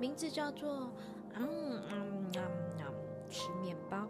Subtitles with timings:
[0.00, 0.90] 名字叫做
[1.36, 1.46] “嗯
[1.90, 4.08] 嗯嗯嗯吃面包”，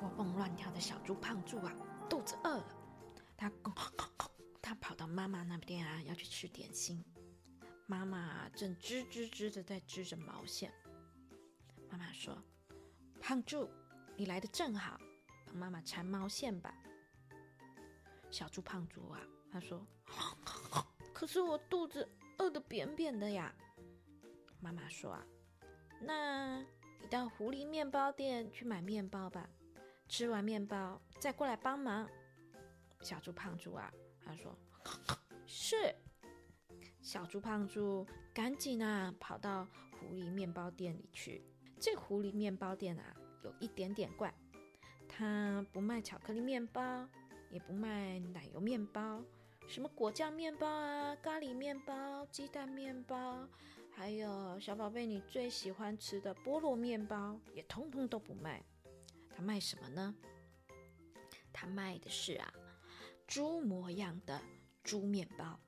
[0.00, 1.74] 活蹦乱跳的小猪胖柱啊，
[2.08, 2.64] 肚子饿了，
[3.36, 3.50] 他
[4.62, 7.04] 他跑到妈妈那边啊，要去吃点心。
[7.86, 10.72] 妈妈正织织织的在织着毛线。
[11.90, 12.40] 妈妈说
[13.20, 13.68] ：“胖柱，
[14.16, 14.96] 你来的正好，
[15.44, 16.72] 帮妈妈缠毛线吧。”
[18.30, 19.84] 小猪胖柱啊，他说
[21.12, 22.08] ：“可是我肚子……”
[22.40, 23.54] 饿得扁扁的呀，
[24.60, 25.26] 妈妈说啊，
[26.00, 26.58] 那
[26.98, 29.46] 你到狐狸面包店去买面包吧，
[30.08, 32.08] 吃完面包再过来帮忙。
[33.02, 33.92] 小猪胖猪啊，
[34.24, 34.56] 他说
[35.44, 35.94] 是。
[37.02, 41.44] 小猪胖猪赶紧啊跑到狐狸面包店里去。
[41.78, 44.34] 这狐狸面包店啊有一点点怪，
[45.06, 47.06] 它不卖巧克力面包，
[47.50, 49.22] 也不卖奶油面包。
[49.66, 53.48] 什么果酱面包啊，咖喱面包，鸡蛋面包，
[53.92, 58.62] 还有小宝贝你最喜欢吃的菠萝面包，也通通都不卖。
[59.30, 60.14] 他卖什么呢？
[61.52, 62.52] 他卖的是啊，
[63.26, 64.40] 猪模样的
[64.82, 65.58] 猪面包，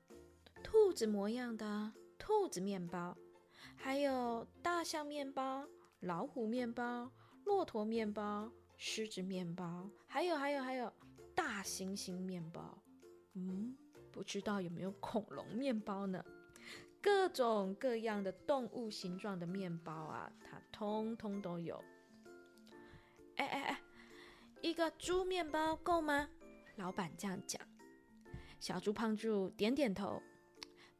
[0.61, 3.17] 兔子模样的兔子面包，
[3.75, 5.65] 还有大象面包、
[6.01, 7.09] 老虎面包、
[7.45, 10.91] 骆驼面包、狮子面包，还有还有还有
[11.33, 12.77] 大猩猩面包。
[13.33, 13.75] 嗯。
[14.11, 16.23] 不知道有没有恐龙面包呢？
[17.01, 21.83] 各种各样的动物形状的面包啊，它通通都有。
[23.37, 23.81] 哎哎哎，
[24.61, 26.29] 一个猪面包够吗？
[26.75, 27.59] 老板这样讲。
[28.59, 30.21] 小猪胖猪点点头，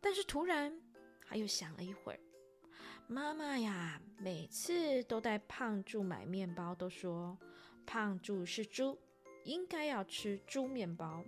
[0.01, 0.75] 但是突然
[1.21, 2.19] 他又想了一会儿。
[3.07, 7.37] 妈妈呀，每次都带胖猪买面包，都说
[7.85, 8.97] 胖猪是猪，
[9.43, 11.23] 应该要吃猪面包。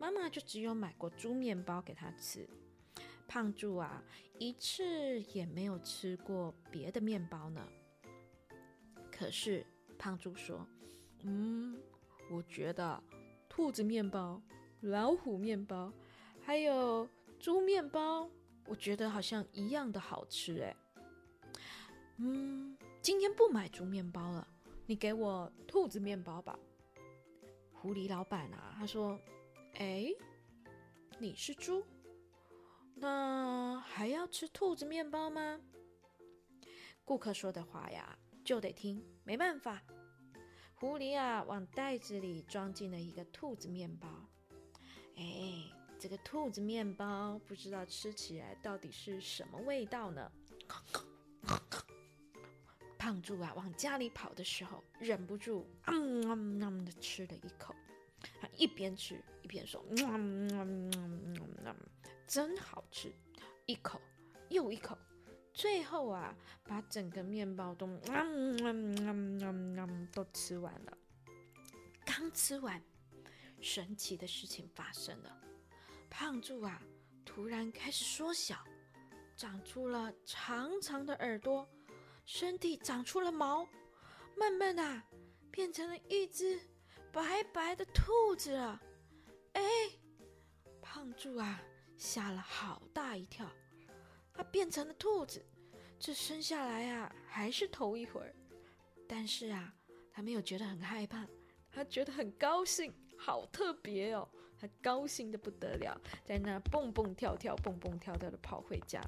[0.00, 2.48] 妈妈就只有买过猪面包给他吃，
[3.28, 4.02] 胖猪啊，
[4.38, 7.68] 一次也没有吃过别的面包呢。
[9.12, 9.64] 可是
[9.98, 10.66] 胖猪说
[11.22, 11.78] ：“嗯，
[12.30, 13.02] 我觉得
[13.46, 14.40] 兔子面包、
[14.80, 15.92] 老虎面包，
[16.40, 17.06] 还有
[17.38, 18.26] 猪面包，
[18.64, 20.62] 我觉得好像一样的好吃。
[20.62, 20.76] 哎，
[22.16, 24.48] 嗯，今天不买猪面包了，
[24.86, 26.58] 你给我兔子面包吧。”
[27.74, 29.20] 狐狸老板啊，他说。
[29.80, 30.12] 哎，
[31.18, 31.82] 你是猪，
[32.94, 35.58] 那还要吃兔子面包吗？
[37.02, 39.82] 顾客说的话呀，就得听，没办法。
[40.74, 44.06] 狐狸啊，往袋子里装进了一个兔子面包。
[45.16, 45.64] 哎，
[45.98, 50.30] 这个兔子面包不知道吃起来到底是什么味道呢？
[52.98, 57.74] 胖猪啊，往家里跑的时候，忍不住嗯嗯嗯的吃了一口。
[58.38, 59.18] 他一边吃
[59.50, 61.74] 一边说：“嗯，
[62.24, 63.12] 真好吃！
[63.66, 64.00] 一口
[64.48, 64.96] 又一口，
[65.52, 70.96] 最后啊，把整个面包都嗯都吃完了。
[72.04, 72.80] 刚吃完，
[73.60, 75.36] 神奇的事情发生了，
[76.08, 76.80] 胖柱啊，
[77.24, 78.56] 突然开始缩小，
[79.34, 81.68] 长出了长长的耳朵，
[82.24, 83.66] 身体长出了毛，
[84.36, 85.02] 慢慢的
[85.50, 86.60] 变成了一只。”
[87.12, 88.80] 白白的兔子了！
[89.52, 89.62] 哎，
[90.80, 91.62] 胖柱啊，
[91.96, 93.46] 吓了好大一跳。
[94.32, 95.44] 他变成了兔子，
[95.98, 98.20] 这生下来啊，还是头一回。
[99.08, 99.74] 但是啊，
[100.12, 101.26] 他没有觉得很害怕，
[101.70, 104.28] 他觉得很高兴，好特别哦！
[104.58, 109.02] 他高兴的不得了，在那蹦蹦跳跳、蹦蹦跳跳的跑回家。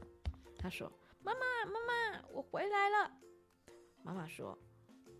[0.58, 0.90] 他说
[1.22, 3.12] ：“妈妈，妈妈，我回来了。”
[4.02, 4.58] 妈妈说：“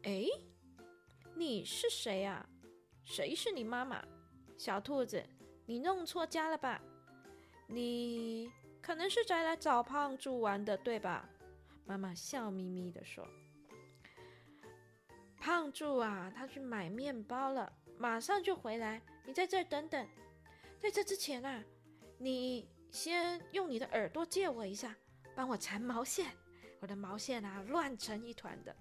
[0.05, 0.27] 哎，
[1.37, 2.49] 你是谁呀？”
[3.05, 4.03] 谁是你妈妈？
[4.63, 5.21] 小兔子，
[5.67, 6.81] 你弄错家了吧？
[7.67, 8.49] 你
[8.81, 11.29] 可能是在来找胖猪玩的，对吧？
[11.85, 13.27] 妈妈笑眯眯的说
[15.41, 19.03] ：“胖猪啊，他去买面包了，马上就回来。
[19.27, 20.09] 你在这等等。
[20.79, 21.61] 在这之前啊，
[22.17, 24.95] 你先用你的耳朵借我一下，
[25.35, 26.31] 帮我缠毛线。
[26.79, 28.73] 我的毛线啊，乱成一团的。”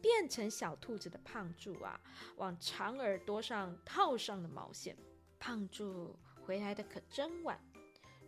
[0.00, 2.00] 变成小兔子的胖柱啊，
[2.36, 4.96] 往长耳朵上套上了毛线。
[5.38, 7.60] 胖柱回来的可真晚，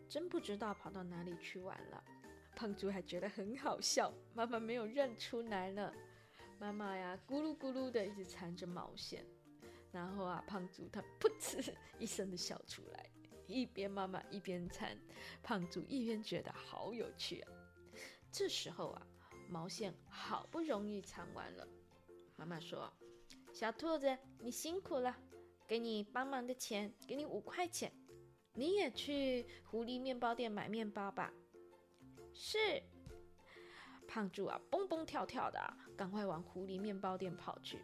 [0.09, 2.05] 真不知道跑到哪里去玩了。
[2.55, 5.93] 胖猪还觉得很好笑，妈妈没有认出来了。
[6.59, 9.25] 妈妈呀，咕噜咕噜的一直缠着毛线，
[9.93, 13.09] 然后啊，胖猪他噗嗤一声的笑出来，
[13.47, 14.99] 一边妈妈一边缠，
[15.43, 17.53] 胖猪一边觉得好有趣啊。
[18.31, 19.07] 这时候啊，
[19.49, 21.67] 毛线好不容易藏完了，
[22.37, 22.93] 妈妈说
[23.53, 25.17] ：“小兔子，你辛苦了，
[25.67, 27.93] 给你帮忙的钱，给你五块钱，
[28.53, 31.33] 你也去狐狸面包店买面包吧。”
[32.33, 32.83] 是。
[34.07, 37.79] 胖猪啊，蹦蹦跳跳的，赶快往狐狸面包店跑去。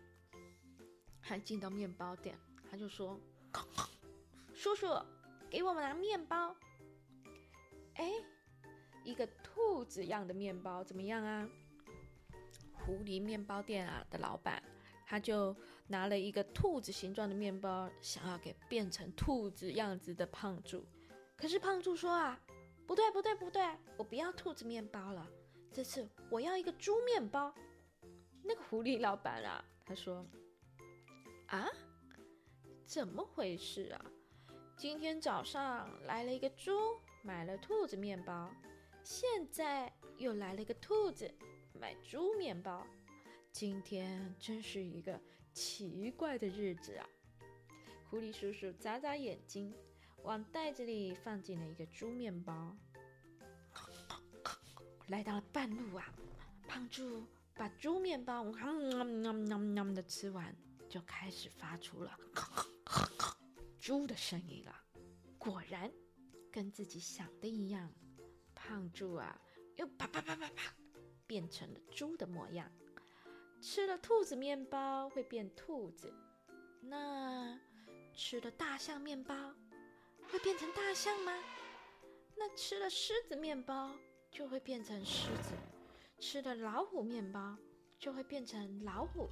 [1.20, 2.38] 还进到面包店，
[2.70, 3.20] 他就说
[4.54, 4.86] ：“叔叔，
[5.50, 6.56] 给我们拿面包。”
[7.96, 8.10] 哎，
[9.04, 11.48] 一个兔子样的面包怎么样啊？
[12.72, 14.60] 狐狸面包店啊的老板，
[15.06, 15.54] 他就
[15.86, 20.84] 拿了一个兔子形状的面包，想要给变成兔子样子的胖猪。
[21.36, 22.40] 可是胖猪说啊
[22.84, 23.62] ：“不对，不对，不对，
[23.96, 25.30] 我不要兔子面包了。”
[25.72, 27.54] 这次我要一个猪面包。
[28.42, 30.26] 那个狐狸老板啊，他说
[31.46, 31.68] ：“啊，
[32.84, 34.04] 怎么回事啊？
[34.76, 36.72] 今天早上来了一个猪，
[37.22, 38.50] 买了兔子面包，
[39.04, 41.30] 现在又来了个兔子，
[41.78, 42.86] 买猪面包。
[43.52, 45.20] 今天真是一个
[45.52, 47.06] 奇怪的日子啊！”
[48.08, 49.74] 狐狸叔叔眨眨眼睛，
[50.22, 52.74] 往袋子里放进了一个猪面包。
[55.08, 56.10] 来到了半路啊，
[56.66, 58.42] 胖猪把猪面包
[59.94, 60.56] 的吃完，
[60.88, 62.18] 就开始发出了
[63.78, 64.74] 猪的声音了。
[65.36, 65.92] 果然，
[66.50, 67.92] 跟自己想的一样，
[68.66, 69.38] 胖猪啊
[69.76, 70.74] 又啪啪啪啪啪
[71.26, 72.70] 变成了猪的模样。
[73.60, 76.12] 吃了兔子面包会变兔子，
[76.80, 77.58] 那
[78.14, 79.34] 吃了大象面包
[80.30, 81.32] 会变成大象吗？
[82.36, 83.90] 那吃了狮子面包？
[84.30, 85.52] 就会变成狮子，
[86.18, 87.56] 吃了老虎面包
[87.98, 89.28] 就会变成老虎。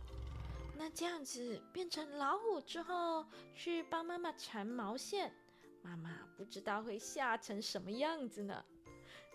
[0.77, 5.33] 那这样子变成老虎之后，去帮妈妈缠毛线，
[5.83, 8.65] 妈妈不知道会吓成什么样子呢？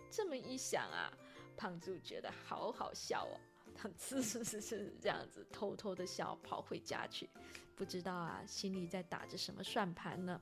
[0.09, 1.11] 这么一想啊，
[1.55, 3.39] 胖猪觉得好好笑哦，
[3.75, 7.29] 他呲呲呲呲这样子偷偷的笑，跑回家去，
[7.75, 10.41] 不知道啊，心里在打着什么算盘呢？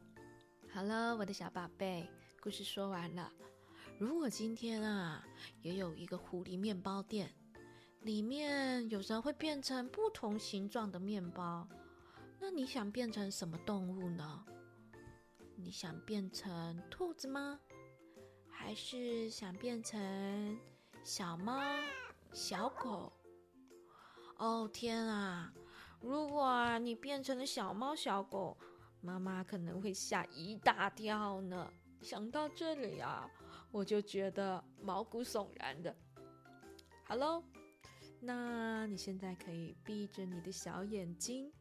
[0.71, 2.09] 好了，我的小宝贝，
[2.41, 3.31] 故事说完了。
[3.97, 5.25] 如果今天啊，
[5.61, 7.33] 也有一个狐狸面包店，
[8.01, 11.67] 里面有人会变成不同形状的面包，
[12.39, 14.45] 那你想变成什么动物呢？
[15.55, 17.59] 你想变成兔子吗？
[18.65, 20.59] 还是想变成
[21.03, 21.61] 小猫、
[22.33, 23.13] 小狗？
[24.37, 25.53] 哦天啊！
[26.01, 28.57] 如果啊你变成了小猫、小狗，
[29.01, 31.71] 妈妈可能会吓一大跳呢。
[32.01, 33.29] 想到这里啊。
[33.71, 35.95] 我就觉得毛骨悚然的。
[37.03, 37.43] 好喽，
[38.19, 41.53] 那你现在可以闭着你的小眼睛，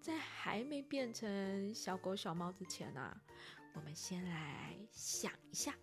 [0.00, 3.20] 在还没变成小狗小猫之前啊，
[3.72, 5.74] 我们先来想一下，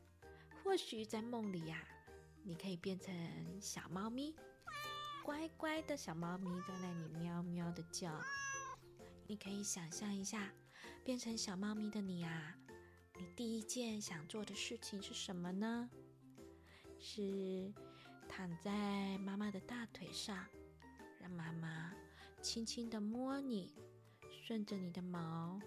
[0.64, 1.84] 或许在梦里呀，
[2.44, 3.14] 你可以变成
[3.60, 4.36] 小猫咪，
[5.24, 8.22] 乖乖的小猫咪在那里喵喵的叫。
[9.28, 10.52] 你可以想象一下，
[11.04, 12.56] 变成小猫咪的你呀。
[13.18, 15.90] 你第一件想做的事情是什么呢？
[17.00, 17.74] 是
[18.30, 20.46] 躺在妈妈的大腿上，
[21.20, 21.94] 让妈妈
[22.42, 23.74] 轻轻的摸你，
[24.30, 25.60] 顺着你的毛，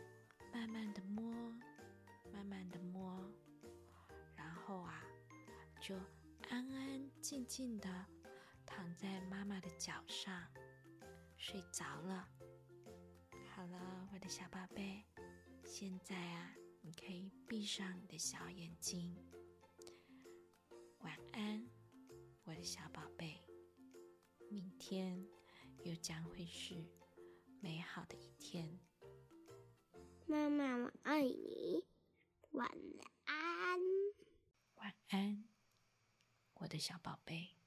[0.53, 1.33] 慢慢的摸，
[2.33, 2.94] 慢慢的摸，
[5.87, 5.95] 就
[6.49, 8.07] 安安静静的
[8.65, 10.43] 躺在妈妈的脚上，
[11.37, 12.27] 睡着了。
[13.51, 15.05] 好了，我的小宝贝，
[15.63, 16.57] 现在啊。
[16.81, 19.15] 你可以闭上你的小眼睛，
[21.01, 21.69] 晚安，
[22.45, 23.39] 我的小宝贝。
[24.49, 25.23] 明天
[25.83, 26.75] 又将会是
[27.61, 28.79] 美好的一天。
[30.27, 31.85] 妈妈，我爱你。
[32.53, 32.71] 晚
[33.25, 33.81] 安，
[34.77, 35.45] 晚安，
[36.57, 37.64] 我的小宝贝。